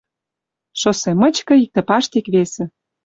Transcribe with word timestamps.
Шоссе 0.79 1.11
мычкы 1.19 1.53
иктӹ 1.63 1.81
паштек 1.89 2.25
весӹ 2.33 2.63